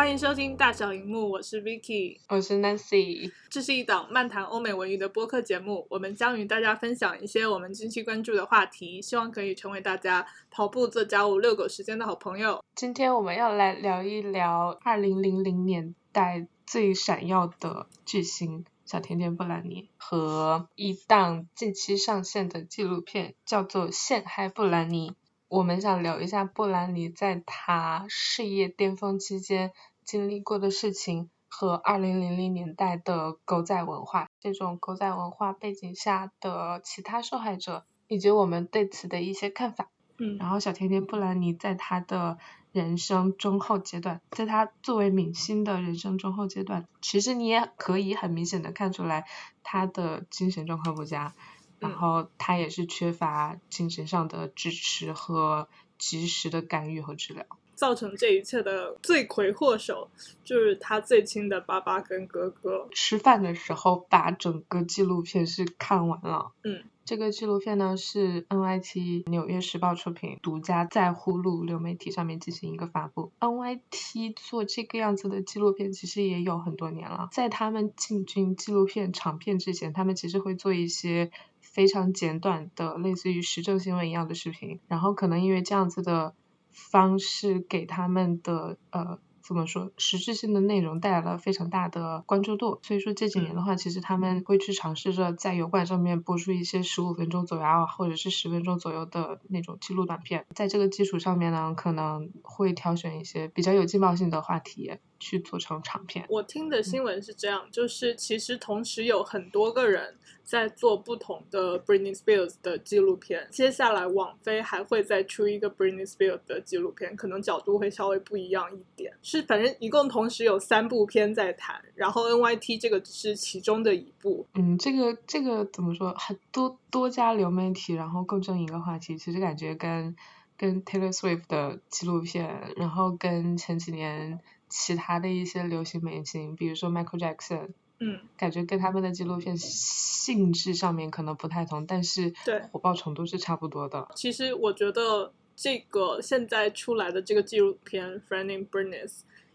[0.00, 3.30] 欢迎收听大小荧幕，我是 Vicky，我是 Nancy。
[3.50, 12.64] 这是一档漫谈欧美文娱的播客节目，我们将与大家分享一些我们近期关注的话题，希望可以成为大家跑步、做家务、遛狗时间的好朋友。
[12.74, 25.10] 今天我们要来聊一聊二零零零年代最闪耀的巨星小甜甜布兰妮和一档近期上线的纪录片，叫做《陷害布兰妮》。
[25.48, 29.72] 我们想聊一下布兰妮在她事业巅峰期间
[30.10, 39.88] 经历过的事情，和二零零零年代的狗仔文化，这种狗仔文化背景下的其他受害者，以及我们对此的一些看法。
[40.18, 42.38] 嗯，然后小甜甜布兰妮在她的
[42.72, 49.26] 人生中后阶段，在她作为明星的人生中后阶段，其实你也可以很明显的看出来
[49.62, 51.36] 她的精神状况不佳。
[51.78, 55.68] 然后她也是缺乏精神上的支持和
[56.00, 60.08] 及时的干预和治疗，造成这一切的罪魁祸首
[60.42, 62.88] 就是他最亲的爸爸跟哥哥。
[62.90, 66.50] 吃饭的时候把整个纪录片是看完了。
[66.64, 66.82] 嗯。
[67.02, 73.32] 这个纪录片呢是 NYT 纽约时报出品，独家在呼噜流媒体上面进行一个发布。
[73.40, 81.32] NYT 做这个样子的纪录片其实也有很多年了，在他们进军纪录片长片之前，他们其实会做一些
[81.80, 86.34] 非常简短的类似于时政新闻一样的视频，然后可能因为这样子的
[86.68, 89.18] 方式给他们的呃。
[89.42, 89.90] 怎么说？
[89.96, 106.26] 实质性的内容带来了非常大的关注度，所以说这几年的话，其实他们会去尝试着在油管上面播出一些十五分钟左右啊或者是十分钟左右的那种记录短片，在这个基础上面呢，可能会挑选一些比较有劲爆性的话题去做成长片。
[106.28, 110.16] 我听的新闻是这样，就是其实同时有很多个人。
[110.42, 119.12] 在做不同的 Britney Spears 的纪录片，接下来网飞还会再出一个 Britney Spears 的纪录片，可能角度会稍微不一样一点。
[119.22, 124.44] 是，反正一共同时有三部片在谈，然后 NYT 这个只是其中的一部。
[124.54, 126.12] 嗯，这个这个怎么说？
[126.18, 130.16] 很多多家流媒体，然后共争一个话题，其实感觉跟
[130.56, 137.68] 跟 Taylor Swift 的纪录片，然后跟前几年其他的一些流行明星，比如说 Michael Jackson。
[138.02, 144.08] 嗯，感觉跟他们的纪录片性质上面可能不太同，但是对火爆程度是差不多的。
[144.14, 149.06] 其实我觉得这个现在出来的这个纪录片《Friending Britney》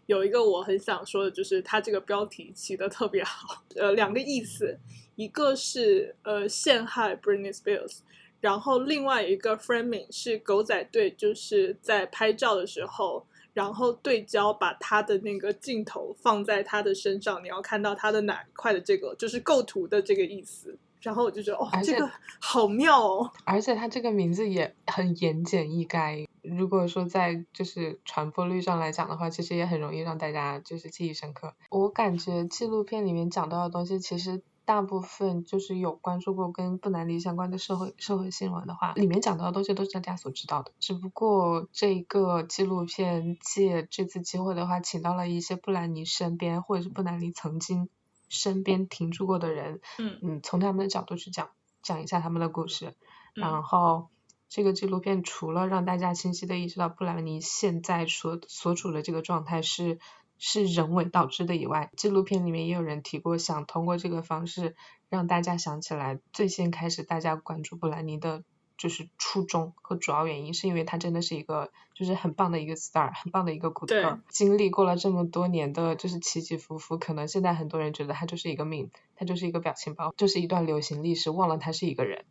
[0.06, 3.64] 有一个我很想说的，就是它这个标题起的特别好。
[3.74, 4.78] 呃，两个意思，
[5.16, 7.98] 一个是呃陷害 Britney Spears，
[8.40, 13.26] 然后另外一个 Framing 是狗仔队就是在拍照的时候。
[13.56, 20.78] 然后对焦把他的那个镜头放在他的身上，你要看到他的哪一块的这个就是构图的这个意思。
[21.00, 23.32] 然后我就觉得哦，这个好妙哦。
[23.44, 26.26] 而且他这个名字也很言简意赅。
[26.42, 31.54] 如果说在就是传播率上来讲的话，其实也很容易让大家就是记忆深刻。
[31.70, 34.42] 我感觉纪录片里面讲到的东西，其实。
[34.66, 40.72] 大部分就是有关注过跟布兰妮相关的社会社会新闻的话，里面讲到的东西都是大家所知道的。
[40.80, 47.88] 只不过这个纪录片借这次机会的话，请到了一些布兰妮身边或者是布兰妮曾经
[48.28, 51.50] 身边停住过的人，嗯嗯，从他们的角度去讲
[51.80, 52.92] 讲一下他们的故事。
[53.34, 54.08] 然后
[54.48, 60.00] 这个纪录片除了让大家清晰的意识到布兰妮现在所所处的这个状态是。
[60.38, 64.76] 是人为导致的以外，纪录片里面也有人提过，想通过这个方式
[65.08, 68.42] 让大家想起来，最先开始大家关注布兰妮的，
[68.76, 74.20] 就是初衷和主要原因，是因为她真的是一个就是很棒的一个 star，很棒的一个骨特。
[74.28, 82.26] 经历过了这么多年的就是起起伏伏，可能现在很多人觉得她就是一个命，她就是一个表情包，就是一段流行历史，忘了她是一个人。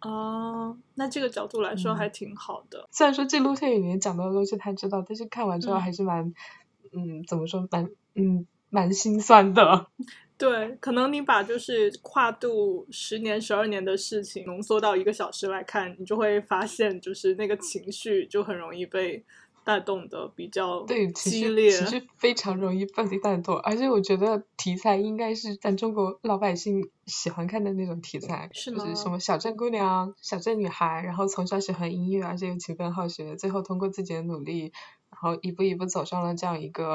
[0.00, 2.86] 啊，那这个角度来说还挺好的。
[2.92, 6.26] 虽然说纪录片里面讲到的东西他知道，但是看完之后还是蛮。
[6.26, 6.34] 嗯，
[7.26, 9.86] 怎么说蛮嗯蛮心酸的。
[10.38, 19.22] 对，可能你把就是跨度十年、十二年的事情浓缩到一个小时来看，你就会发现，就是那个情绪就很容易被
[19.64, 23.58] 带动的比较对激烈，其实非常容易被带动。
[23.58, 34.72] 而且我觉得题材应该是咱中国老百姓喜欢看的那种题材，是就是什么小镇姑娘、小镇女孩，然后从小喜欢音乐，而且又勤奋好学，最后通过自己的努力。
[35.22, 36.94] 然后一步一步走上了这样一个，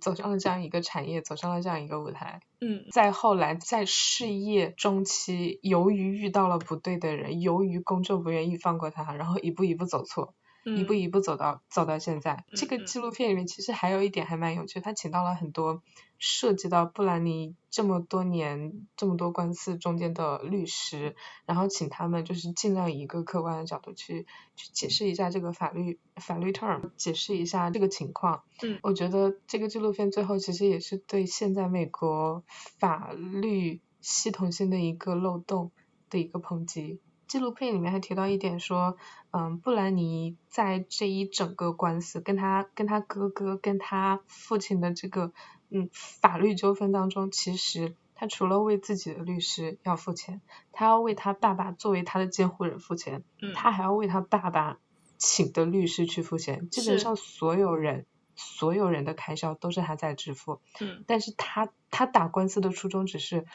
[0.00, 2.40] 走上了这样一个产业，走上了这样一个舞台。
[2.60, 2.84] 嗯。
[2.90, 10.34] 再后来，在事业中期，由于遇到了不对的人，由于公众不愿意放过他，然后一步一步走错，
[10.64, 12.44] 一步嗯一步走到走到现在。
[12.54, 15.82] 这个纪录片里面其实还有一点还蛮有趣，他请到了很多
[16.18, 21.16] 涉及到布兰妮这么多年这么多官司中间的律师，
[21.46, 24.26] 然后请他们就是尽量以一个客观的角度去
[24.56, 28.42] 去解释一下这个法律法律 term，解释一下这个情况。
[28.62, 32.42] 嗯我觉得这个纪录片最后其实也是对现在美国
[32.78, 35.72] 法律系统性的一个漏洞
[36.10, 37.00] 的一个抨击。
[37.26, 38.96] 纪录片里面还提到一点说，
[39.30, 45.32] 嗯，布兰妮在这一整个官司跟他跟他哥哥跟他父亲的这个
[45.70, 50.40] 嗯法律纠纷当中，其实他除了为自己的律师要付钱，
[50.72, 54.78] 他要为他爸爸作为他的监护人付钱，嗯他还要为他爸爸
[55.18, 58.06] 请的律师去付钱，基本上所有人
[58.36, 60.60] 所有人的开销都是他在支付。
[60.80, 63.46] 嗯但是他他打官司的初衷只是，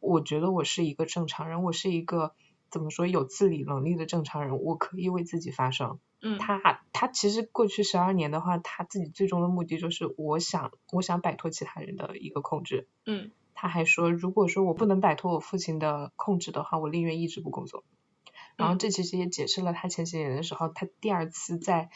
[0.00, 2.34] 我觉得我是一个正常人，我是一个
[2.70, 5.98] 怎么说有自理能力的正常人，我可以为自己发声。
[6.22, 12.88] 嗯他他其实过去十二年的话，他自己最终的目的就是我想我想摆脱其他人的一个控制。
[13.04, 17.84] 嗯他还说，如果说我不能摆脱我父亲的控制的话，我宁愿一直不工作。
[18.56, 21.90] 然后嗯这其实也解释了他前些年的时候，他第二次在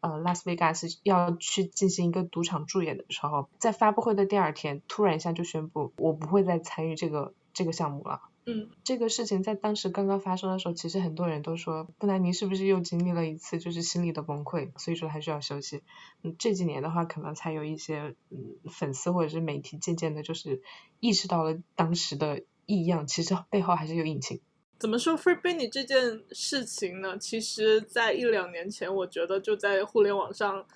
[0.00, 8.22] 呃拉斯维加斯要去进行一个赌场助演的时候，在发布会的第二天，突然一下就宣布我不会再参与这个这个项目了。
[8.48, 15.82] 嗯这个事情在当时刚刚发生的时候，其实很多人都说布兰妮是不是又经历了一次就是心理的崩溃，所以说还需要休息。
[16.22, 20.62] 嗯，这几年的话，可能才有一些嗯粉丝或者是媒体渐渐的，就是
[21.00, 24.40] 意识到了当时的异样，其实背后还是有隐情。
[24.78, 27.16] 怎么说 Free Britney 这件事情呢？
[27.18, 30.66] 其实，在一两年前，我觉得就在互联网上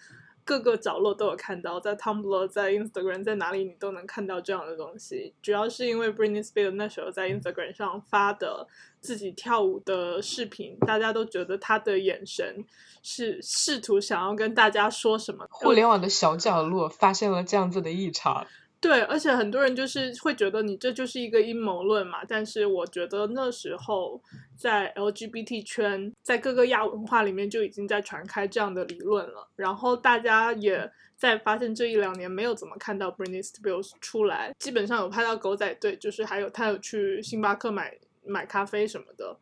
[0.50, 5.32] 各个角落都有看到，在 Tumblr、在 Instagram、在哪里你都能看到这样的东西。
[5.41, 8.67] 主要是因为 Britney Spears 那时候在 Instagram 上发的
[9.00, 12.64] 自己跳舞的视频，大家都觉得她的眼神
[13.00, 15.47] 是试图想要跟大家说什么。
[15.49, 18.44] 互联网的小角落发现了这样子的异常。
[18.80, 24.18] 对，而且很多人就是会觉得你这就是一个阴谋论嘛，但是我觉得那时候
[24.56, 37.94] 在 LGBT 圈，在各个亚文化里面就已经在传开这样的理论了，然后大家也在发现这一两年没有怎么看到 Britney Spears 出来，基本上有拍到狗仔队，就是还有他有去星巴克买
[38.24, 39.38] 买咖啡什么的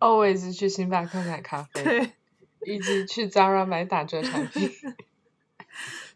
[0.00, 2.12] ，always 去星巴克买咖啡，对。
[2.66, 4.68] 以及去 Zara 买打折产品。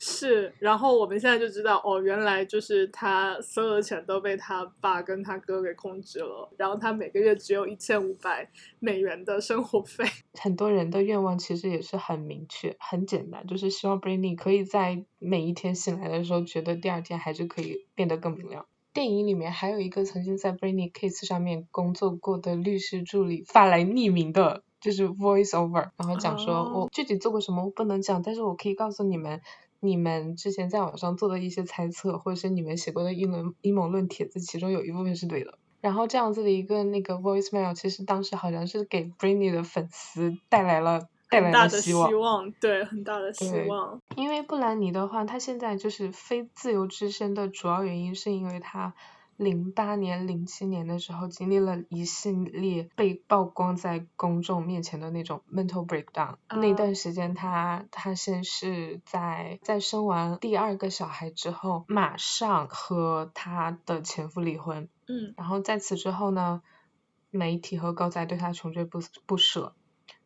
[0.04, 8.50] 是，然后我们现在就知道，哦，原来就是他所有的钱都被他爸跟他哥给控制了，然后他每个月只有一千五百
[8.80, 10.04] 美元的生活费。
[10.34, 18.66] 很多人的愿望其实也是很明确、很简单，就是希望 Britney 可以在每一天醒来的时候，觉得第二天还是可以变得更明亮。
[18.92, 29.40] 电影里面还有一个曾经在 Britney case 上面工作过的律师助理发来匿名的，就是 voice over，然后讲说、哦我具体做过什么我不能讲，但是我可以告诉你们。
[29.84, 35.58] 你们之前在网上做的一些猜测，或者是你们写过的阴谋阴谋论帖子，其中有一部分是对的。
[35.80, 42.20] 然后这样子的一个那个 voicemail，其实当时好像是给 Britney 的粉丝带来了带来的了希望。
[42.20, 43.98] 望，对，很大的希望。
[44.14, 48.94] 因为布兰妮的话，她现在就是非自由之身的主要原因，是因为她
[49.42, 56.36] 零八年、零七年的时候经历了一系列被曝光在公众面前的那种 mental breakdown。
[56.48, 64.88] 那啊段时间他他先是在在生完第二个小孩之后，马上和他的前夫离婚。
[65.08, 66.62] 嗯然后在此之后呢，
[67.30, 69.74] 媒体和高仔对他穷追不不舍。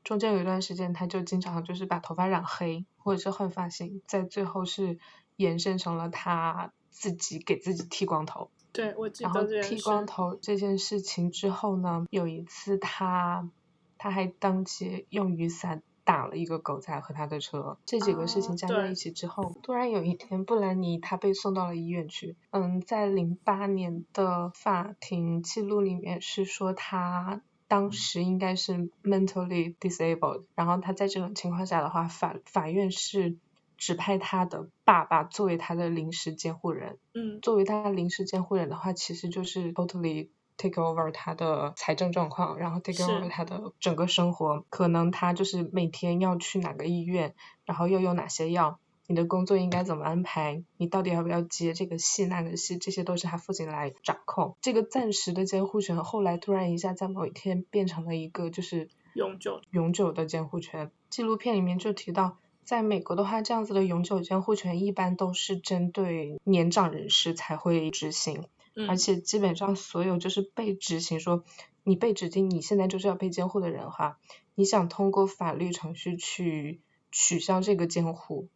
[0.04, 4.98] 中间有一段时间，他就经常就是把头发染黑，或者是换发型，在最后是
[5.34, 8.50] 延伸成了他自己给自己剃光头。
[8.76, 9.62] 对，我记然后得这。
[9.62, 13.50] 剃光头这件事情之后呢，有一次他
[13.98, 17.78] 他还当街用雨伞打了一个狗仔和他的车。
[17.86, 22.36] 这几个事哦情加在一起之后，突然有一天，布兰妮她被送到了医院去。
[22.50, 27.40] 嗯，在零八年的法庭记录里面是说他。
[27.68, 33.38] 当时应该是 mentally disabled，然后他在这种情况下的话，法法院是
[33.76, 44.64] 指派他的爸爸作为他的临时监护人，嗯作为他临时监护人的话，其实就是 totally take over 他的财政状况，然后 take over 他的整个生活。
[44.70, 54.56] 可能他就是每天要去哪个医院，然后又用哪些药，你的工作应该怎么安排，你到底要不要接这个戏那个戏，这些都是他父亲来掌控。
[54.62, 60.90] 这个暂时的监护权，后来突然一下在某一天变成了一个就是永久永久的监护权。
[61.10, 68.44] 纪录片里面就提到，在美国的话，这样子的永久监护权一般都是针对年长人士才会执行。
[68.74, 71.44] 嗯而且基本上所有就是被执行说
[71.82, 74.18] 你被指定你现在就是要被监护的人哈，
[74.54, 78.48] 你想通过法律程序去取消这个监护，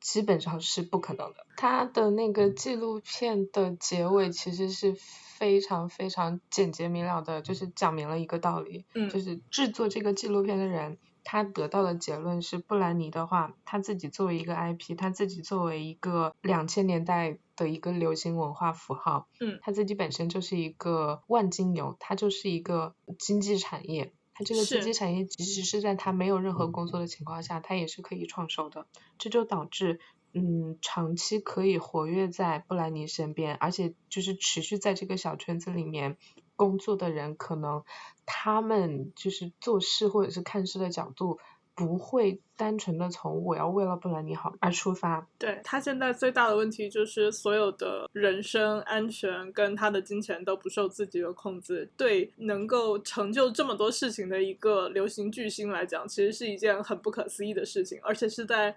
[0.00, 1.46] 基本上是不可能的。
[1.56, 4.96] 他的那个纪录片的结尾其实是
[5.38, 10.98] 非常非常简洁明了的，就是讲明了一个道理，嗯就是制作这个纪录片的人。
[11.24, 24.12] 他得到的结论是，布兰妮的话，他自己作为一个 IP，他自己作为一个两千年代的一个流行文化符号，嗯他自己本身就是一个万金油，他就是一个经济产业。
[24.32, 28.86] 他这个经济产业，即使是在他没有任何工作的情况下，他也是可以创收的。
[29.18, 30.00] 这就导致，
[30.32, 36.16] 嗯，长期可以活跃在布兰妮身边，而且就是持续在这个小圈子里面
[36.60, 37.82] 工作的人，可能
[38.26, 41.38] 他们就是做事或者是看事的角度，
[41.74, 45.26] 不会单纯的从我要为了布兰妮好而出发。
[45.38, 51.90] 对他现在最大的问题就是所有的人身安全跟他的金钱都不受自己的控制。
[51.96, 58.76] 对能够成就这么多事情的一个流行巨星来讲，其实是一件很不可思议的事情，而且是在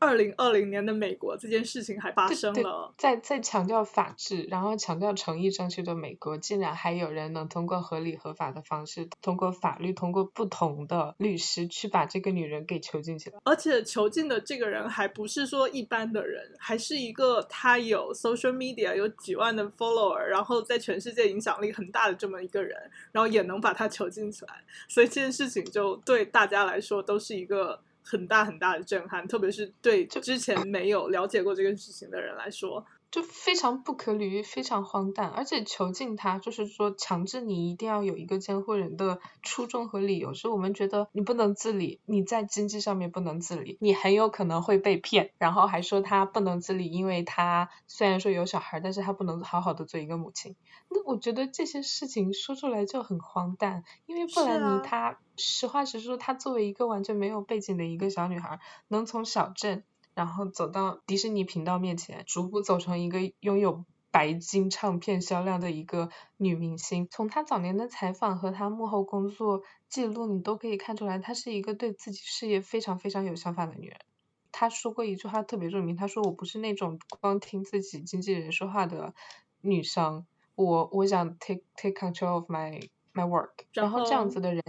[0.00, 2.92] 二零二零年的美国，这件事情还发生了。
[2.96, 13.38] 在在强调法治，然后强调诚意正确的美国，竟然还有人能通过合理合法的方式，通过法律，通过不同的律师去把这个女人给囚禁起来。
[13.44, 27.78] 而且囚禁的这个人还不是说一般的人，还是一个他有 social media 有几万的 follower，然后在全世界影响力很大的这么一个人，然后也能把他囚禁起来，所以这件事情就对大家来说都是一个
[28.10, 32.84] 很大很大的震撼，特别是对之前没有了解过这个事情的人来说。
[33.10, 50.54] 就非常不可理喻，非常荒诞，而且囚禁他，就是说强制你一定要有一个监护人的初衷和理由，是我们觉得你不能自理，你在经济上面不能自理，你很有可能会被骗，然后还说他不能自理，因为他虽然说有小孩，但是他不能好好的做一个母亲。
[50.88, 59.82] 那我觉得这些事情说出来就很荒诞，因为布兰妮啊她实话实说，她作为一个完全没有背景的一个小女孩，能从小镇。
[60.20, 67.08] 然后走到迪士尼频道面前，逐步走成一个拥有白金唱片销量的一个女明星。
[67.10, 73.96] 从她早年的采访和她幕后工作记录，你都可以看出来，她是一个对自己事业非常非常有想法的女人。
[74.52, 79.14] 她说过一句话特别著名，她说：“我不是那种光听自己经纪人说话的
[79.62, 84.62] 女生，我我想 take take control of my my work。”然然后这样子的人，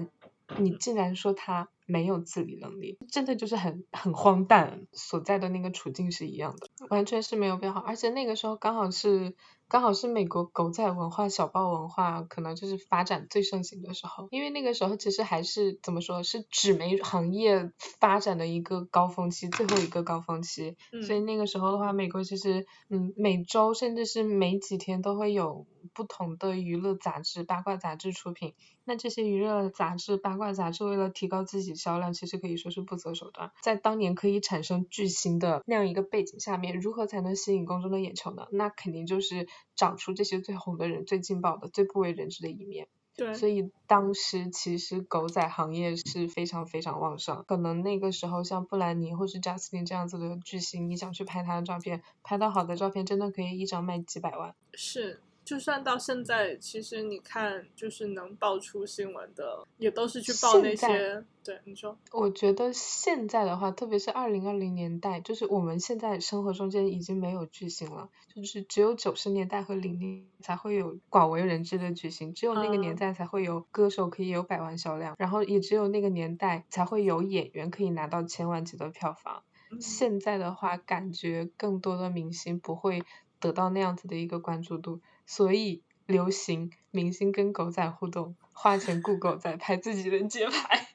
[0.60, 7.82] 你竟然说她没有自理能力，真的就是很很荒诞，所在的那个处境是一样的，完全是没有变好。
[7.82, 9.36] 而且那个时候刚好是
[9.72, 20.76] 刚好是美国狗仔文化、小报文化可能就是发展最盛行的时候，因为那个时候其实还是怎么说是纸媒行业发展的一个高峰期，最后一个高峰期。
[21.08, 28.54] 所以嗯，那个时候的话，美国其实嗯每周甚至是每几天都会有不同的娱乐杂志、八卦杂志出品。
[28.84, 33.52] 那这些娱乐杂志、八卦杂志为了提高自己销量，其实可以说是不择手段。
[33.62, 38.48] 在当年可以产生巨星的那样一个背景下面，如何才能吸引公众的眼球呢？
[38.52, 42.88] 那肯定就是找出这些最红的人、最劲爆的、最不为人知的一面。
[43.14, 54.56] 对，所以当时其实狗仔行业是非常非常旺盛，可能那个时候像布兰妮或是贾斯汀这样子的巨星，你想去拍他的照片，拍到好的照片，真的可以一张卖几百万。
[54.74, 55.20] 是，
[55.52, 61.26] 就算到现在，其实你看，就是能爆出新闻的，也都是去报那些。
[61.44, 79.44] 对，你说，我觉得现在的话，特别是二零二零年代，就是我们现在生活中间已经没有巨星了，就是只有九十年代和零零才会有广为人知的巨星，只有那个年嗯代才会有歌手可以有百万销量，然后也只有那个年代才会有演员可以拿到千万级的票房。
[79.70, 83.04] 嗯，现在的话，感觉更多的明星不会
[83.42, 90.88] 得到那样子的一个关注度，所以流行明星跟狗仔互动，花钱雇狗仔拍自己的街拍。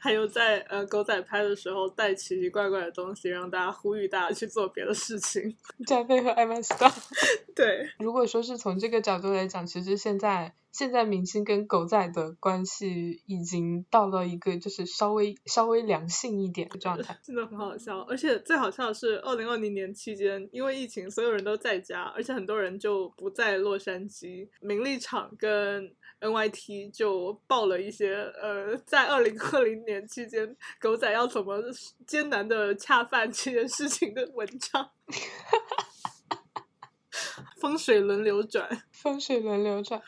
[0.00, 5.56] 还有在呃狗仔拍的时候带奇奇怪怪的东西，让大家呼吁大家去做别的事情。
[5.86, 6.90] 加菲和艾玛斯道。
[7.54, 17.18] 对，如果说是从这个角度来讲，其实现在现在明星跟狗仔的关系已经到了一个就是稍微稍微良性一点的状态。
[17.22, 18.00] 真的很好笑。
[18.02, 31.56] 而且最好笑的是，二零二零年期间，因为疫情，所有人都在家，而且很多人就不在洛杉矶，名利场跟 NYT 就报了一些呃，在二零二零年期间，狗仔要怎么
[32.06, 34.90] 艰难的恰饭这件事情的文章。
[37.60, 40.00] 风水轮流转，风水轮流转。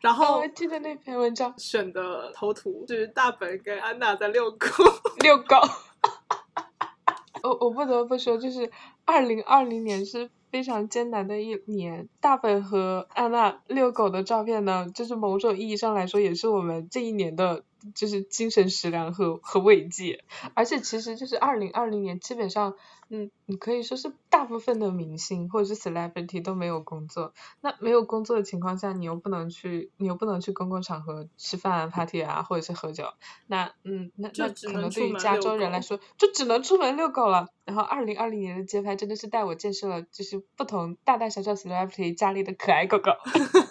[0.00, 4.68] 然哦，我还记得那篇文章，选的头图是大本跟安娜在遛狗。
[5.22, 5.56] 遛狗。
[7.42, 8.70] 我我不得不说，就是
[9.04, 12.08] 二零二零年是非常艰难的一年。
[12.18, 17.62] 大本和安娜遛狗的照片呢，就是某种意义上来说，也是我们这一年的。
[17.94, 22.74] 就是精神食粮和和慰藉，而且其实就是二零二零年，基本上，
[23.08, 27.32] 嗯，你可以说是大部分的明星或者是 celebrity 都没有工作。
[27.60, 33.04] 那没有工作的情况下，你又不能去，你又不能去公共场合吃饭、party 啊，或者是喝酒。
[33.46, 37.48] 那，嗯，那那可能对于加州人来说，就只能出门遛狗了。
[37.64, 43.10] 然后二零二零年的街拍真的是带我见识了，就是不同大大小小 celebrity 家里的可爱狗狗。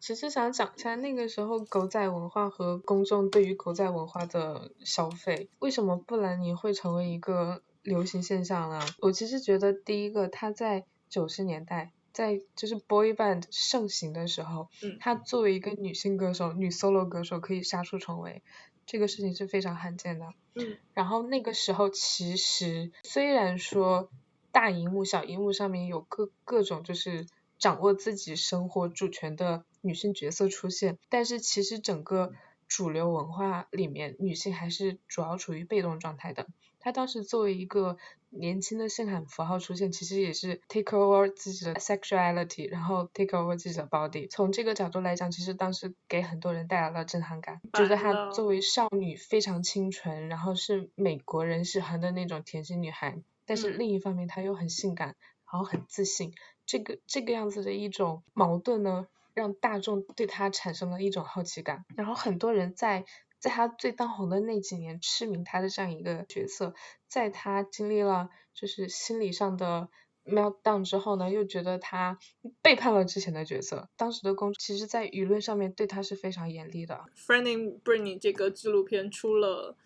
[0.00, 8.80] 其实想讲一下那个时候狗仔文化和公众对于狗仔文化的消费，为什么布兰妮会成为一个流行现象呢？
[9.00, 18.42] 我其实觉得第一个，它在九十年代，在就是 boy band 盛行的时候，嗯，她作为一个女性歌手、女 solo 歌手可以杀出重围，
[18.86, 20.26] 这个事情是非常罕见的。
[20.54, 24.08] 嗯，然后那个时候其实虽然说
[24.50, 27.26] 大荧幕、小荧幕上面有各各种就是
[27.60, 29.64] 掌握自己生活主权的。
[29.82, 32.34] 女性角色出现，但是其实整个
[32.68, 36.48] 主流文化里面，女性还是主要处于被动状态的。
[36.78, 37.96] 她当时作为一个
[38.28, 44.28] 年轻的性感符号出现，其实也是 take over 自己的 sexuality，然后 take over 自己的 body。
[44.28, 53.16] 从这个角度来讲，其实当时给很多人带来了震撼感，觉得她作为少女非常清纯，然后是美国人喜欢的那种甜心女孩。
[53.46, 55.16] 但是另一方面，她又很性感，
[55.50, 56.34] 然后很自信。
[56.70, 59.08] 这个这个样子的一种矛盾呢？
[59.34, 63.04] 让大众对他产生了一种好奇感，然后很多人在
[63.40, 66.74] 在他最当红的那几年痴迷他的这样一个角色，
[67.08, 69.88] 在他经历了就是心理上的
[70.24, 72.18] meltdown 之后呢，又觉得他
[72.62, 73.88] 背叛了之前的角色。
[73.96, 77.04] 当时的公其实，在舆论上面对他是非常严厉的。
[77.16, 79.76] f r e n d i n g Britney 这个纪录片出了。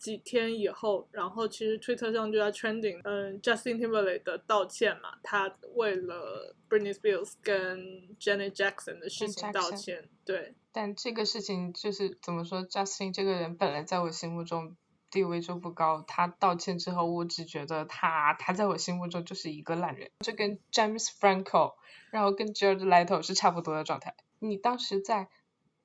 [0.00, 7.78] 几天以后，然后其实推特上就在 trending，嗯，Justin Timberlake 的道歉嘛，他为了 Britney Spears 跟
[8.18, 10.54] Janet Jackson 的事情道歉，对。
[10.72, 14.74] 但这个事情就是怎么说，Justin 这个人本来在我心目中
[15.10, 21.74] 地位就不高，他道歉之后，我只觉得他他在我心目中就是一个烂人，就跟 James Franco，
[22.10, 24.14] 然后跟 George Leto 是差不多的状态。
[24.38, 25.28] 你当时在。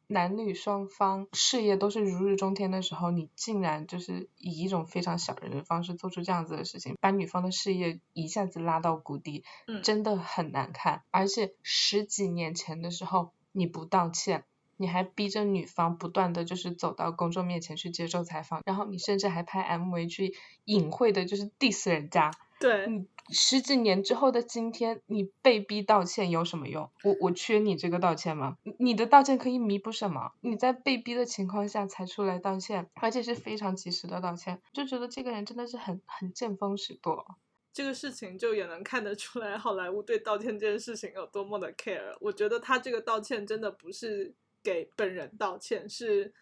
[0.07, 9.44] 男女双方事业都是如日中天的时候，你竟然就是以一种非常小人的方式做出这样子的事情，把女方的事业一下子拉到谷底，
[9.83, 11.03] 真的很难看。
[11.11, 14.44] 而且十几年前的时候，你不道歉，
[14.77, 22.31] 你还逼着女方不断的就是走到公众面前去接受采访，然后你甚至还拍 MV 去隐晦的就是 diss 人家。
[22.57, 26.90] 对，你十几年之后的今天，你被逼道歉有什么用？
[27.03, 28.57] 我我缺你这个道歉吗？
[28.77, 30.31] 你的道歉可以弥补什么？
[30.42, 37.25] 你在被逼的情况下才出来道歉，而且是非常及时的道歉，就觉得这个人真的是很很见风使舵。
[37.74, 42.16] 这个事情就也能看得出来，好莱坞对道歉这件事情有多么的 care。
[42.22, 44.33] 我觉得他这个道歉真的不是
[44.64, 46.33] 给本人道歉，是。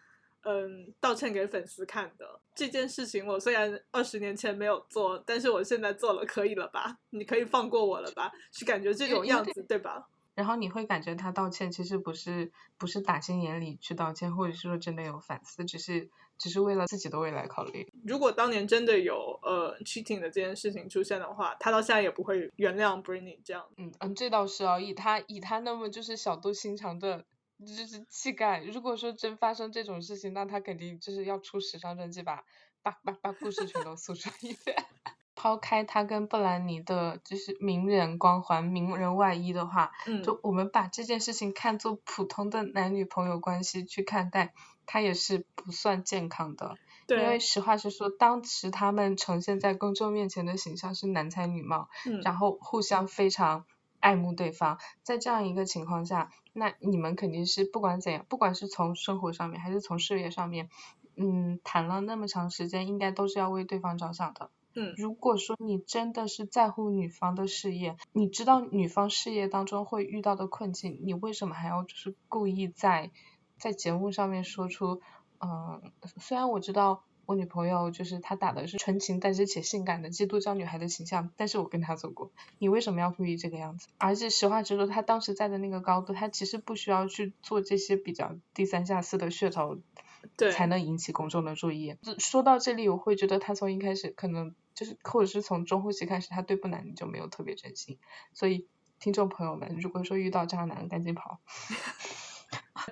[0.44, 6.98] 嗯，道歉给粉丝看的这件事情，我虽然二十年前没有做，但是我现在做了，可以了吧？
[7.10, 8.30] 你可以放过我了吧？
[8.52, 10.08] 是感觉这种样子，对吧？
[10.34, 17.88] 然后你会感觉他道歉其实不是不是打心眼里去道歉，或者是说真的有反思，只是只是为了自己的未来考虑。
[18.04, 23.64] 如果当年真的有呃 cheating 的这件事情出现的话，他到现在也不会原谅 Britney 这样。
[23.76, 27.24] 嗯嗯，这倒是哦，以他以他那么就是小肚心肠的。
[27.60, 28.62] 就是气概。
[28.64, 32.42] 如果说真发生这种事情，那他肯定就是要出时尚专辑，把
[32.82, 34.76] 把把把故事全都诉说一遍。
[35.36, 44.54] 抛开他跟布兰妮的，就是名人光环、名人外衣的话，嗯，就我们把这件事情看作普通的男女朋友关系去看待，
[44.86, 46.76] 他也是不算健康的。
[47.06, 47.20] 对。
[47.20, 53.66] 因为实话实说，当时他们呈现在公众面前的形象是男才女貌，嗯，然后互相非常。
[54.04, 60.68] 爱慕对方，在这样一个情况下，那你们肯定是不管怎样，不管是从生活上面还是从事业上面，
[61.16, 64.50] 嗯，谈了那么长时间，应该都是要为对方着想的。
[64.74, 73.10] 嗯，如果说你真的是在乎女方的事业，你知道女方事业当中会遇到的困境，你为什么还要就是故意在
[73.56, 75.00] 在节目上面说出，
[75.40, 75.80] 嗯，
[76.18, 77.02] 虽然我知道。
[77.26, 83.88] 我女朋友就是她打的是纯情但是且性感的基督教女孩的形象，但是我跟她走过，你为什么要故意这个样子？
[83.98, 89.78] 而且实话实说，她当时在的那个高度，她其实不需要去做这些比较低三下四的噱头，
[90.36, 91.96] 对，才能引起公众的注意。
[92.18, 97.98] 说到这里，我会觉得她从一开始可能就是，或者是从中后期开始，她对不男女就没有特别真心。
[98.32, 98.66] 所以
[99.00, 101.40] 听众朋友们，如果说遇到渣男，赶紧跑。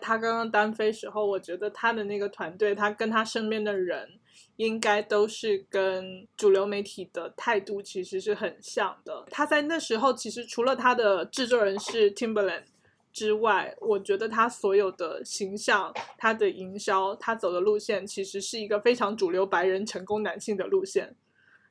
[0.01, 4.21] 他刚刚单飞时候，我觉得他的那个团队，他跟他身边的人。
[4.57, 9.25] 应该都是跟主流媒体的态度其实是很像的。
[9.31, 12.65] 他在那时候其实除了他的制作人是 Timberland
[13.13, 21.15] 之外，我觉得他所有的形象、他的营销、他走的路线，其实是一个非常主流白人成功男性的路线。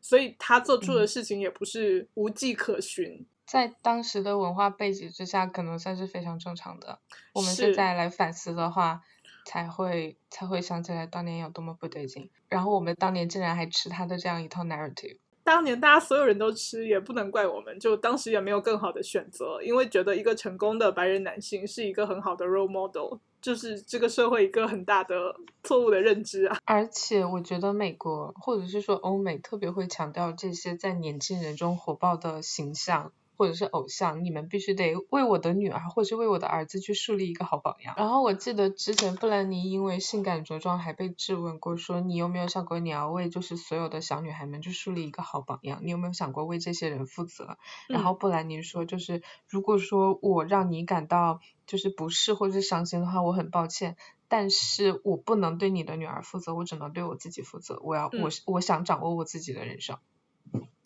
[0.04, 6.98] 所以他做出的事情也不是无迹可寻，在当时的文化背景之下，可能算是非常正常的。
[7.34, 9.02] 我们现在来反思的话，
[9.46, 12.30] 才会才会想起来当年有多么不对劲。
[12.48, 15.18] 然后我们当年竟然还吃他的这样一套 narrative。
[15.44, 23.20] 当年大家所有人都吃，也不能怪我们，就当时也没有更好的选择，因为觉得一个成功的白人男性是一个很好的 role model。
[23.42, 26.60] 就是这个社会一个很大的错误的认知啊！
[26.64, 33.12] 而且我觉得美国或者是说欧美特别会强调这些在年轻人中火爆的形象。
[33.42, 37.96] 或者是偶像，你们必须得为我的女儿或是为我的儿子去树立一个好榜样。
[37.98, 45.80] 然后我记得之前布兰妮因为性感着装还被质问过，说你有没有想过你要为就是所有的小女孩们去树立一个好榜样？
[45.82, 47.58] 你有没有想过为这些人负责？
[47.90, 57.80] 然后布兰妮说，就是如果说我让你感到就是不适或者是伤心的话，我很抱歉，但是我不能对你的女儿负责，我只能对我自己负责。
[57.82, 59.98] 我要我我想掌握我自己的人生。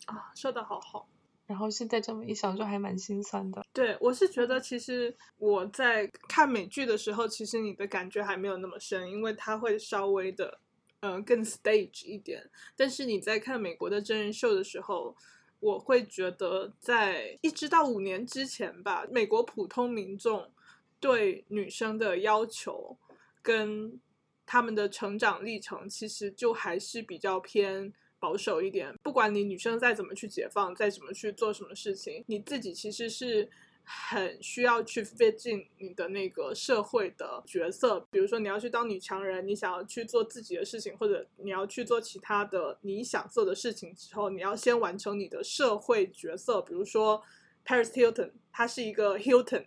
[0.06, 1.06] 啊，说的好好。
[1.46, 3.64] 然后现在这么一想，就还蛮心酸的。
[3.72, 10.58] 对，我是觉得其实我在看美剧的时候，其实你的感觉还没有那么深，因为它会稍微的，
[11.00, 12.50] 呃，更 stage 一点。
[12.76, 15.14] 但是你在看美国的真人秀的时候，
[15.60, 20.50] 我会觉得在一直到五年之前吧，美国普通民众
[20.98, 22.98] 对女生的要求
[23.40, 24.00] 跟
[24.44, 27.92] 他们的成长历程，其实就还是比较偏。
[28.26, 33.48] 保守一点，不管你女生再怎么去解放，再怎么去做什么事情，你自己其实是
[33.84, 38.00] 很需要去 fit 进你的那个社会的角色。
[38.10, 46.60] 比如说，你要去当女强人，你想要去做自己的事情，或者你要去做其他的你想做的事情之后，你要先完成你的社会角色。
[46.60, 47.22] 比如说
[47.64, 49.66] ，Paris Hilton，他是一个 Hilton。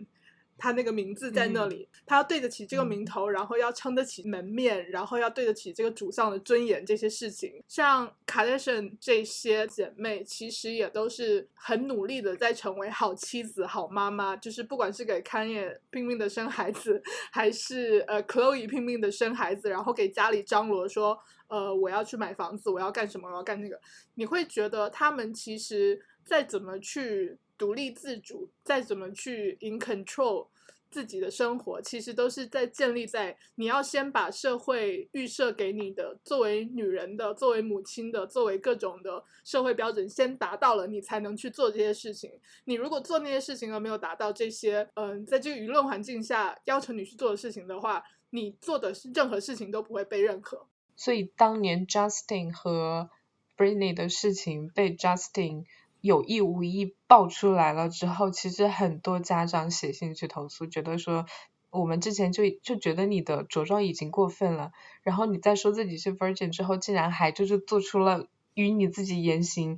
[0.59, 7.63] 他那个名字在那里，他要对得起这个名头，然后要撑得起门面，然后要对得起这个主上的尊严，这些事情。
[7.67, 14.35] 像卡戴珊这些姐妹，其实也都是很努力的在成为好妻子、好妈妈。
[14.35, 21.17] 就是不管是给 Kanye 拼命的生孩子，还是呃 Chloe 拼命的生孩子，然后给家里张罗说，
[21.47, 23.79] 呃，我要去买房子，我要干什么，我要干那个。
[24.15, 27.37] 你会觉得他们其实再怎么去。
[27.59, 30.47] 独立自主，再怎么去 in control
[30.89, 42.31] 自己的生活，其实都是在建立在你要先把社会预设给你的作为女人的、作为母亲的、作为各种的社会标准先达到了，你才能去做这些事情。
[42.63, 50.65] 你如果做那些事情而没有达到这些，嗯，在这个舆论环境下要求你去做的事情的话，你做的是任何事情都不会被认可。
[50.95, 53.09] 所以当年 Justin 和
[53.55, 55.65] Britney 的事情被 Justin。
[56.01, 61.25] 有意无意爆出来了之后，其实很多家长写信去投诉，觉得说
[61.69, 64.71] 我们之前就就觉得你的着装已经过分了，
[65.03, 69.77] 然后你在说自己是 virgin 之后，竟然还就是做出了与你自己言行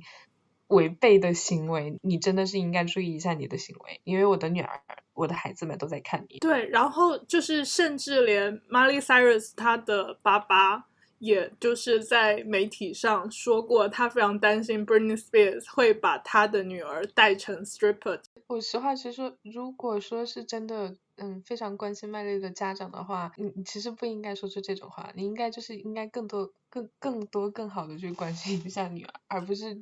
[0.68, 4.80] 违背的行为，你真的是应该注意一下你的行为，因为我的女儿、
[5.12, 6.38] 我的孩子们都在看你。
[6.38, 10.86] 对，然后就是甚至连 Miley Cyrus 她的爸爸。
[11.22, 18.20] 也就是在媒体上说过，他非常担心 Britney Spears 会把他的女儿带成 stripper。
[18.48, 29.80] 我实话实说，如果说是真的，嗯，非常关心麦莉的家长的话，你你其实不应该说出这种话，你应该就是应该更多、更更多、更好的去关心一下女儿，而不是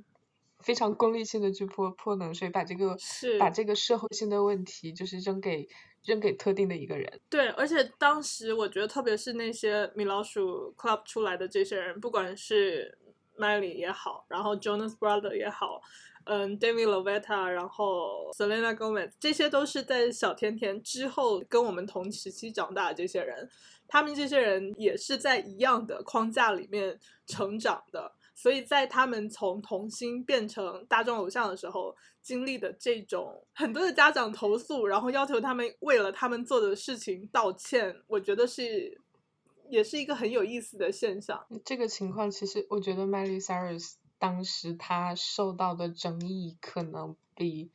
[0.58, 2.98] 非常功利性的去泼泼冷水，把这个
[3.38, 5.66] 把这个社会性的问题就是扔给。
[6.04, 7.20] 扔给特定的一个人。
[7.28, 12.96] 对，而且当时我觉得，特别是那些米老鼠 club 出来的这些人，不管是
[13.36, 15.80] Miley 也好，然后 Jonas Brother 也好，
[16.24, 23.48] 嗯，David Lovetta，然后 Selena Gomez，这些都是在小甜甜之后跟我们同时期长大的这些人，
[23.86, 28.12] 他们这些人也是在一样的框架里面成长的。
[28.40, 38.98] 所以在他们从童星变成大众偶像的时候，经历的这种很多的家长投诉，然后要求他们为了他们做的事情道歉，我觉得是
[39.68, 41.46] 也是一个很有意思的现象。
[41.66, 47.70] 这个情况其实，我觉得 Miley Cyrus 当时他受到的争议可能比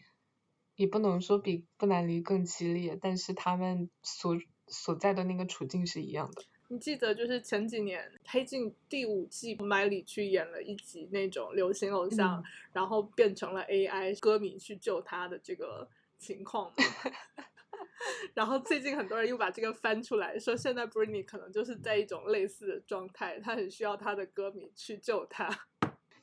[0.75, 4.35] 也不能说比布兰妮更激烈，但是他们所
[4.67, 6.41] 所在的那个处境是一样的。
[6.69, 16.75] 你记得就是前几年《黑镜》第五季，Miley 去演了一集那种流行偶像，然后变成了 AI 歌迷去救他的这个情况吗？
[18.33, 25.47] 然后最近很多人又把这个翻出来，说现在 Britney 可能就是在一种类似的状态，他很需要他的歌迷去救她。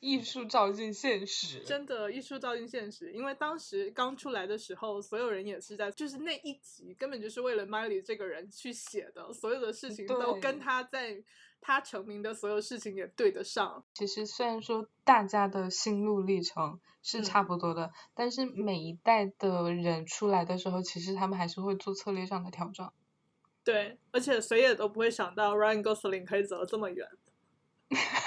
[0.02, 3.12] 艺术照进现实，真的艺术照进现实。
[3.12, 11.22] 因为当时刚出来的时候，所有人也是在，就是那一集根本就是为了 Miley 这个人去写的，所有的事情都跟他在
[11.60, 13.84] 他成名的所有事情也对得上。
[13.94, 22.90] 其实虽然说大家的心路历程是差不多的，但是每一代的人出来的时候，其实他们还是会做策略上的调整。
[23.62, 27.06] 对，而且谁也都不会想到 Ryan Gosling 可以走得这么远。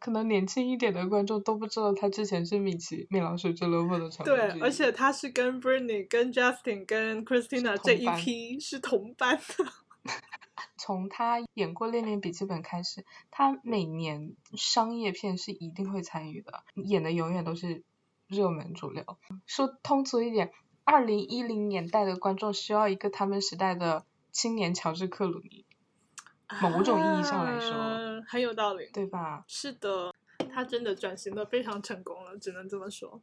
[0.00, 4.58] 可能年轻一点的观众都不知道他之前是米奇米老鼠俱乐部的成员。
[4.58, 9.66] 对，而且他是跟 Britney、跟 Justin、跟 Christina 这一批是同班的。
[10.78, 17.84] 从他演过《恋恋笔记本》开始，他每年商业片是一定会参与的，演的永远都是
[18.26, 19.04] 热门主流。
[19.44, 20.50] 说通俗一点，
[20.84, 25.66] 二零一零年代的观众需要一个他们时代的青年乔治克鲁尼。
[26.58, 29.44] 某种意义上来说，很有道理，对吧？
[29.46, 30.12] 是的，
[30.52, 33.22] 他真的转型的非常成功了，只能这么说。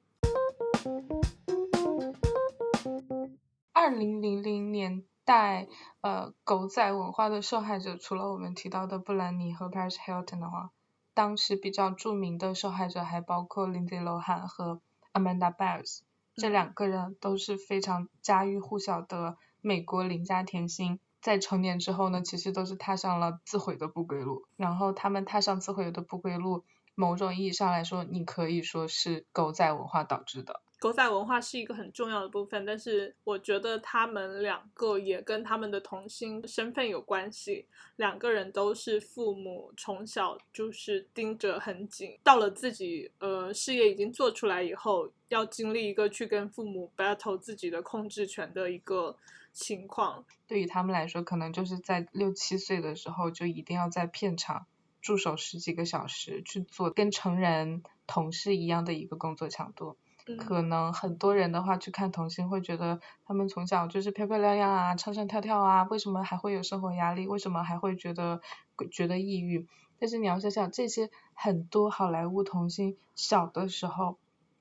[3.73, 5.67] 二零零零年代，
[6.01, 10.71] 呃，狗仔文化的受害者，除了我们提到的布兰妮和 Paris Hilton 的话，
[11.13, 14.81] 当时比较著名的受害者还包括 Lindsay Lohan 和
[15.13, 15.99] Amanda Bynes，
[16.35, 20.99] 这两个人都是非常家喻户晓的美国邻家甜心。
[21.21, 24.45] 在成年之后呢，其实都是踏上了自毁的不归路。
[24.55, 26.63] 然后他们踏上自毁的不归路，
[26.95, 30.61] 某种意义上来说，你可以说是狗仔文化导致的。
[30.79, 37.65] 狗仔文化是一个很重要的部分，但是我觉得他们两个也跟他们的童星身份有关系。
[37.95, 49.17] 两个人都是父母从小就是盯着很紧，到了自己呃事业已经做出来以后，要经历一个去跟父母 battle 自己的控制权的一个
[49.57, 50.23] 情况。
[50.45, 54.67] 对于他们来说，可能就是在六七岁的时候就一定要在片场
[55.01, 59.97] 驻守十几个小时，去做跟成人同事一样的一个工作强度。
[60.37, 67.27] 可能很多人的话去看童星会觉得他们从小就是漂漂亮亮啊，唱唱跳跳啊，为什么还会有生活压力？
[67.27, 68.41] 为什么还会觉得
[68.91, 69.67] 觉得抑郁？
[69.99, 74.17] 但是你要想想，这些很多好莱坞童星小的时候，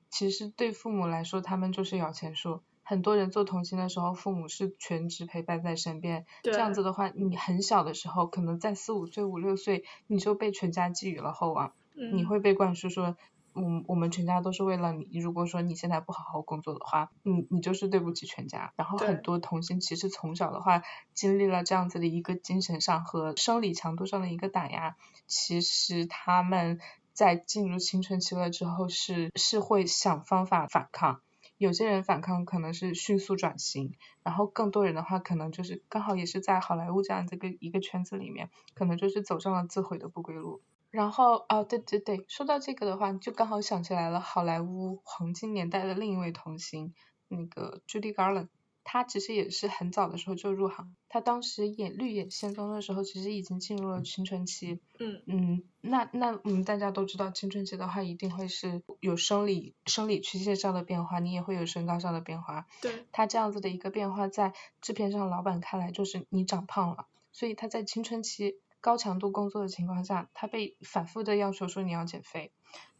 [0.09, 2.61] 其实对父母来说他们就是摇钱树。
[2.87, 11.73] 很多人做童星的时候，父母是全职陪伴在身边，这样子的话，你很小的时候，可能在四五岁、五六岁，你就被全家寄予了厚望，
[12.13, 13.17] 你会被灌输说。
[13.53, 15.17] 我我们全家都是为了你。
[15.17, 18.71] 如果说你现在不好好工作的话，你你就是对不起全家。
[18.75, 20.83] 然后很多童星其实从小的话
[21.15, 24.95] 经历了这样子的一个精神上和生理强度上的一个打压，
[25.25, 26.79] 其实他们
[27.13, 31.21] 在进入青春期了之后是是会想方法反抗。
[31.57, 33.93] 有些人反抗可能是迅速转型，
[34.23, 40.61] 然后更多人的话可能就是刚好也是在好莱坞这样这个一个圈子里面，可能就是走上了自毁的不归路。
[40.91, 46.93] 然后啊，对对对，说到这个的话，就刚好想起来了，好莱坞黄金年代的另一位童星，
[47.27, 48.47] 那个 Judy Garland，
[48.89, 54.79] 她其实也是很早的时候就入行，他当时演《绿野仙踪》的时候，其实已经进入了青春期。
[54.97, 62.65] 嗯嗯，那那我们大家都知道，青春期的话一定会是有生理生理曲线上的变化，你也会有身高上的变化。
[62.81, 63.05] 对。
[63.11, 68.55] 他这样子的一个变化，在制片上老板看来就是你长胖了，所以他在青春期。
[68.79, 72.51] 高强度工作的情况下，他被反复的要求说你要减肥，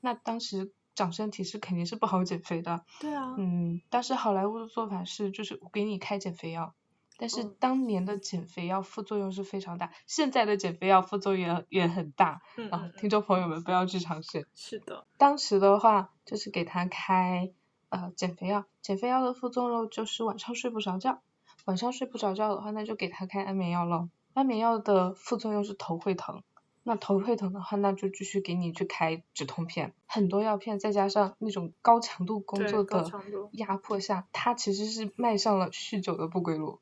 [0.02, 2.84] 那当时长身体是肯定是不好减肥的。
[3.00, 3.36] 对啊。
[3.38, 6.74] 嗯，但是好莱坞的做法是，就是我给你开减肥药，
[7.18, 12.42] 但是当年的减肥药副作用是非常大，现在的减肥药副作用也很大。
[12.58, 12.92] 嗯嗯。
[12.98, 14.48] 听众朋友们不要去尝试。
[14.56, 15.06] 是的。
[15.18, 17.54] 当时的话就是给他开
[17.90, 21.22] 呃减肥药，减肥药的副作用就是晚上睡不着觉，
[21.66, 24.10] 晚上睡不着觉的话，那就给他开安眠药喽。
[24.34, 26.44] 安眠药的副作用是头会疼，
[26.88, 29.94] 那头会疼的话，那就继续给你去开止痛片。
[30.06, 33.12] 很多药片再加上那种高强度工作的
[33.52, 36.80] 压迫下，他其实是迈上了酗酒的不归路。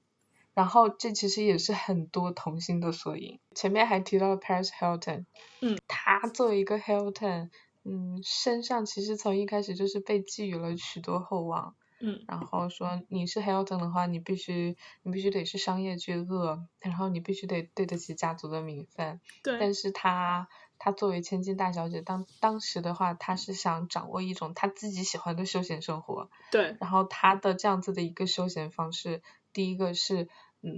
[0.54, 3.40] 然后这其实也是很多童星的缩影。
[3.56, 5.26] 前面还提到了 Paris Hilton，
[5.62, 7.50] 嗯，他作为一个 Hilton，
[7.84, 11.76] 嗯，身上其实从一开始就是被寄予了许多厚望。
[12.00, 19.22] 嗯，然后说你是 Hilton 的话，你必须你必须得是商业巨鳄，然后你必须得对得起家族的名分。
[19.42, 19.58] 对。
[19.60, 26.30] 但是她她作为千金大小姐，当当时的话，她是想掌握一种她自己喜欢的休闲生活。
[26.52, 26.76] 对。
[26.80, 29.22] 然后她的这样子的一个休闲方式，
[29.54, 30.28] 第一个是
[30.62, 30.72] 嗯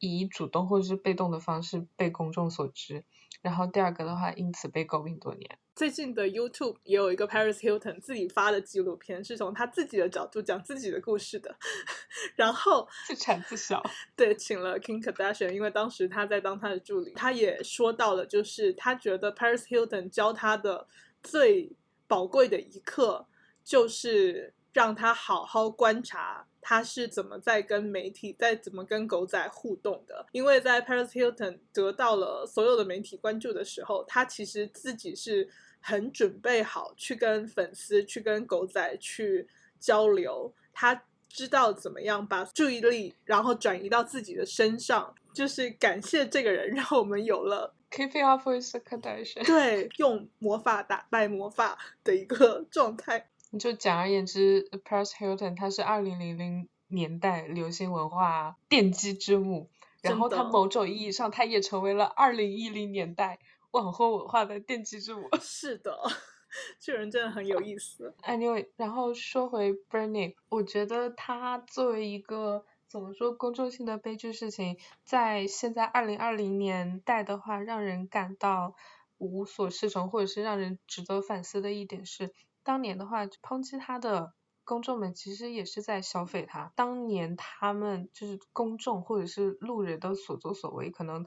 [0.00, 3.04] 以主动或者是被动的方式被公众所知，
[3.42, 5.58] 然后第二个的话因此被诟病多年。
[5.78, 11.54] 最近的 YouTube 也有一个 Paris Hilton 自己发的纪录片，是从他自己的角度讲自己的故事的。
[12.34, 13.80] 然后 自产自销，
[14.16, 20.88] 对，请了 Kim Kardashian，因为当时他在当他的助理，他也说到了，就是他觉得 Paris Hilton 教他的
[21.22, 21.70] 最
[22.08, 23.28] 宝贵的一课，
[23.62, 26.48] 就是让他好好观察。
[26.60, 30.26] 他是怎么在跟媒体，在怎么跟狗仔互动的？
[30.32, 35.48] 因为在 Paris Hilton 得到了所有的媒体关注的时候，他其实自己是
[35.80, 40.54] 很准备好去跟粉丝、去跟狗仔去交流。
[40.72, 49.46] 他知道怎么样把注意力然后转移到自己的身上，就是感谢这个人， 让我们有了 Keeping Up with the Kardashians。
[49.46, 53.28] 对，用魔法打败魔法的一个 状态。
[53.58, 59.70] 就简而言之，Paris Hilton 他是二零零零年代流行文化奠基之母，
[60.02, 63.38] 然后他某种意义上，他也成为了二零一零年代
[63.72, 65.28] 网红文化的奠基之母。
[65.40, 65.96] 是的，
[66.80, 68.14] 这人真的很有意思。
[68.22, 78.74] Anyway，然后说回 Bernie，我觉得他作为一个怎么说公众性的悲剧事情，在现在二零二零年代的话，让人感到
[79.18, 82.32] 无所适从，或者是让人值得反思的一点是。
[82.64, 86.70] 当年的话，抨击他的公众们其实也是在消费他。
[86.76, 91.24] 当年他们就是公众或者是路人的所作所为，可能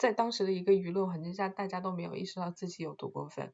[0.00, 3.52] 在当时的一个舆论环境下，大家都没有意识到自己有多过分。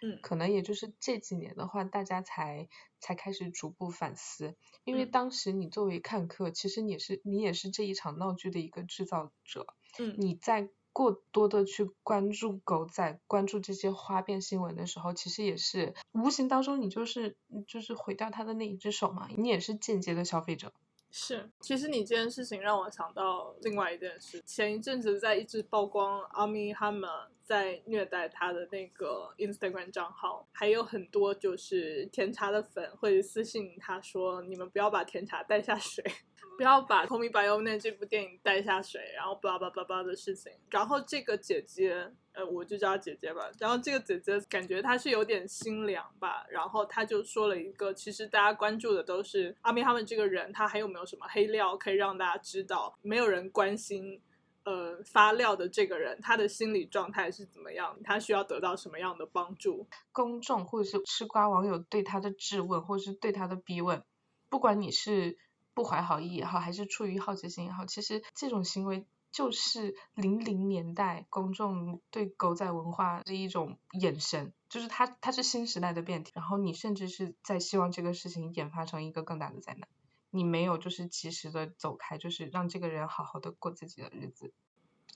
[0.00, 2.68] 嗯，可能也就是这几年的话，大家才
[3.00, 4.54] 才开始逐步反思。
[4.84, 9.66] 因为当时你作为看客，其实你是你也是这一场闹剧的一个制造者。
[9.98, 10.70] 嗯，你在。
[10.90, 17.36] 过多的去关注狗仔，关注这些花边新闻的时候，其实也是无形当中你就是
[17.68, 20.72] 就是毁掉他的那一只手嘛，你也是间接的消费者。
[21.10, 27.06] 是，其实你这件事情让我想到另外一件事，前一阵子在一直曝光阿米哈姆
[27.42, 36.04] 在虐待他的那个 Instagram 账号，还有很多就是甜茶的粉会私信他说，你们不要把甜茶带下水。
[36.56, 40.50] 不要把《Call Me By Your Name》这部电影带下水，然后巴拉巴拉的事情。
[40.70, 43.50] 然后这个姐姐，呃，我就叫她姐姐吧。
[43.58, 46.46] 然后这个姐姐感觉她是有点心凉吧。
[46.48, 52.96] 然后她就说了一个，其实大家关注的都是阿明他们这个人，他还有没有什么黑料可以让大家知道？
[53.02, 54.20] 没有人关心，
[54.62, 57.98] 呃，发料的这个人他的心理状态是怎么样？
[58.04, 59.88] 他需要得到什么样的帮助？
[60.12, 64.04] 公众或者是吃瓜网友对他的质问，或者是对他的逼问，
[64.48, 65.36] 不管你是。
[65.74, 76.32] 不怀好意也好，还是出于好奇心也好，其实这种行为就是零零年代公众对狗仔文化的一种眼神，就是它它是新时代的变体。
[76.34, 79.88] 然后你甚至是在希望这个事情演发成一个更大的灾难，
[80.30, 84.52] 你没有就是及时的走开，就是让这个人好好的过自己的日子。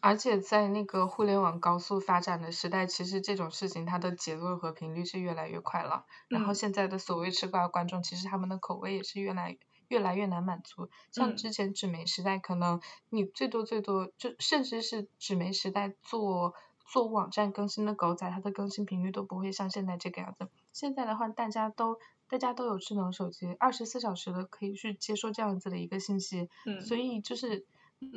[0.01, 6.07] 而且在那个互联网高速发展的时代，其实这种事情它的节奏和频率是越来越快了。
[6.29, 9.59] 然后现在的所谓吃瓜观众，其实他们的口味也是越来。
[9.93, 16.55] 越来越难满足，像之前纸媒时代，可能你最多最多就甚至是纸媒时代做
[16.87, 20.49] 做网站更新的狗仔，它的更新频率都不会像现在这个样子。
[20.73, 26.49] 现在的话，大家都大家都有智能手机，二十四小时的可以去接收这样子的一个信息，
[26.81, 27.67] 所以就是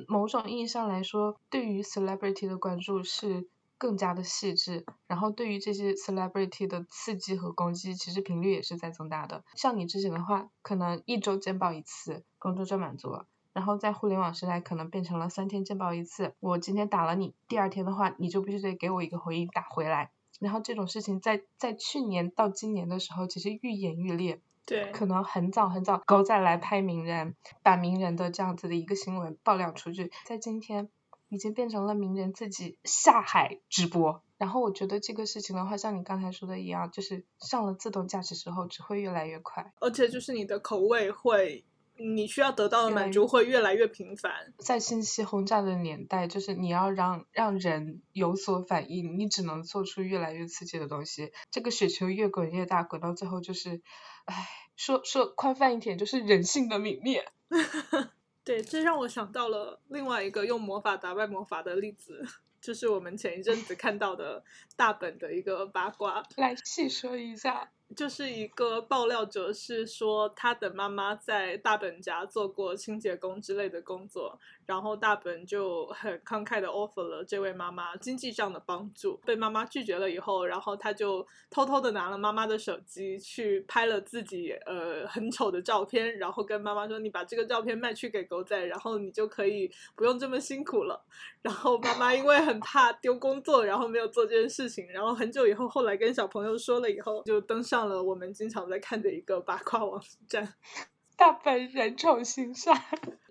[0.07, 3.49] 某种意义上来说，对于 celebrity 的关注是。
[3.77, 9.43] 更加的细致，然后对于这些 celebrity 的刺激和攻击，其实频率也是在增大的。
[9.55, 13.25] 像你之前的话，可能一周见报一次，工作就满足了。
[13.53, 16.33] 然后在互联网时代，可能变成了三天见报一次。
[16.39, 20.11] 我今天打了你，第二天的话，你就必须得给我一个回应打回来。
[20.41, 24.41] 然后这种事情在在去年到今年的时候，其实愈演愈烈。
[24.65, 30.89] 对，可能很早很早，狗仔来拍名人，把名人的这样子的一个新闻爆料出去，在今天。
[31.29, 41.65] 已经变成了名人自己下海直播，然后我觉得这个事情的话，像你刚才说的一样，就是上了自动驾驶之后，只会越来越快，而且就是你的口味会，
[41.97, 44.53] 你需要得到的满足会越来越频繁。
[44.59, 51.31] 在信息轰炸的年代，就是你要让让人有所反应，你只能做出越来越刺激的东西。
[51.51, 53.81] 这个雪球越滚越大，滚到最后就是，
[54.25, 57.25] 唉，说说宽泛一点，就是人性的泯灭。
[58.45, 62.23] 对，这让我想到了另外一个用魔法打败魔法的例子，
[62.61, 64.43] 就是我们前一阵子看到的
[64.75, 66.23] 大本的一个八卦。
[66.37, 67.71] 来细说一下。
[67.95, 91.05] 就是一个爆料者，是说他的妈妈在大本家做过清洁工之类的工作，然后大本就很慷慨的 offer 了这位妈妈经济上的帮助，被妈妈拒绝了以后，然后他就偷偷的拿了妈妈的手机去拍了自己呃很丑的照片，然后跟妈妈说：“你把这个照片卖去给狗仔，然后你就可以不用这么辛苦了。”
[91.43, 100.53] 然后妈妈因为很怕丢工作，然后没有做这件事情，然后很久以后后来跟小朋友说了以后，就登上上了我们经常在看的一个八卦网站。
[101.17, 102.81] 大本人丑心善，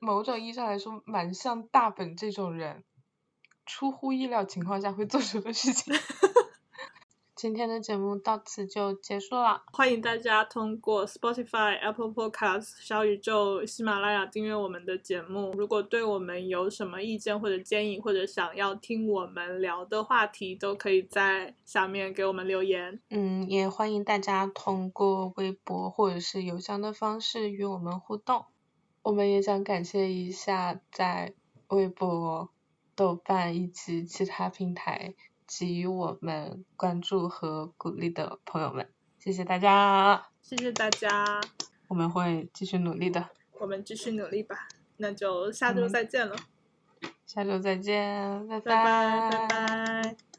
[0.01, 2.85] 某种意义上来说，蛮像大本这种人
[3.65, 5.95] 出乎意料情况下会做出的事情。
[7.45, 15.53] 今天的节目到此就结束了，欢迎大家通过 Spotify、Apple Podcasts、小宇宙、喜马拉雅订阅我们的节目。
[15.53, 22.99] 如果对我们有什么意见或者建议，或者想要听我们聊的话题，都可以在下面给我们留言。
[23.11, 28.47] 嗯，也欢迎大家通过微博或者是邮箱的方式与我们互动。
[29.03, 31.35] 我们也想感谢一下在
[31.69, 32.49] 微博、
[32.95, 35.15] 豆瓣以及其他平台。
[35.47, 38.89] 给予我们关注和鼓励的朋友们，
[39.19, 41.41] 谢谢大家，谢谢大家，
[41.89, 43.29] 我们会继续努力的，
[43.61, 46.37] 我们继续努力吧，那就下周再见了，
[47.27, 50.03] 下周再见，拜拜拜拜。
[50.03, 50.34] 拜。